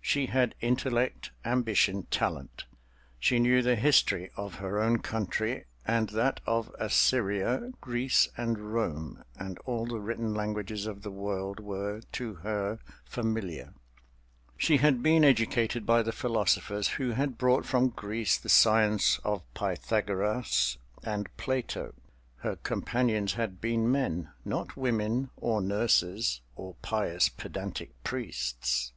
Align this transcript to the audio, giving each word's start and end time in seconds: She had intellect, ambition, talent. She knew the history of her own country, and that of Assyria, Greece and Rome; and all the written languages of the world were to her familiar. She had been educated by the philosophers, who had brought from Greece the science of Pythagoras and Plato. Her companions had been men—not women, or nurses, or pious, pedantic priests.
She 0.00 0.26
had 0.26 0.54
intellect, 0.60 1.32
ambition, 1.44 2.04
talent. 2.04 2.66
She 3.18 3.40
knew 3.40 3.62
the 3.62 3.74
history 3.74 4.30
of 4.36 4.54
her 4.60 4.80
own 4.80 4.98
country, 5.00 5.64
and 5.84 6.08
that 6.10 6.38
of 6.46 6.70
Assyria, 6.78 7.72
Greece 7.80 8.28
and 8.36 8.72
Rome; 8.72 9.24
and 9.34 9.58
all 9.64 9.84
the 9.86 9.98
written 9.98 10.34
languages 10.34 10.86
of 10.86 11.02
the 11.02 11.10
world 11.10 11.58
were 11.58 12.00
to 12.12 12.34
her 12.46 12.78
familiar. 13.04 13.74
She 14.56 14.76
had 14.76 15.02
been 15.02 15.24
educated 15.24 15.84
by 15.84 16.02
the 16.04 16.12
philosophers, 16.12 16.86
who 16.90 17.10
had 17.10 17.36
brought 17.36 17.66
from 17.66 17.88
Greece 17.88 18.38
the 18.38 18.48
science 18.48 19.18
of 19.24 19.42
Pythagoras 19.52 20.78
and 21.02 21.28
Plato. 21.36 21.92
Her 22.36 22.54
companions 22.54 23.32
had 23.34 23.60
been 23.60 23.90
men—not 23.90 24.76
women, 24.76 25.30
or 25.36 25.60
nurses, 25.60 26.40
or 26.54 26.76
pious, 26.82 27.28
pedantic 27.28 28.00
priests. 28.04 28.92